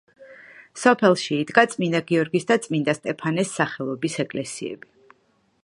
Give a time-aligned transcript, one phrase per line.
[0.83, 4.95] სოფელში იდგა წმინდა გიორგის და წმინდა სტეფანეს სახელობის ეკლესიები.